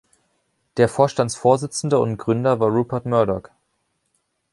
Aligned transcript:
Der 0.77 0.89
Vorstandsvorsitzende 0.89 1.99
und 1.99 2.17
Gründer 2.17 2.59
war 2.59 2.69
Rupert 2.69 3.05
Murdoch. 3.05 3.51